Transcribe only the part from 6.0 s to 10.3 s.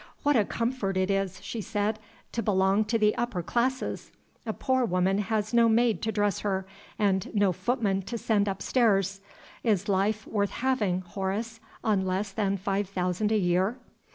to dress her, and no footman to send upstairs. Is life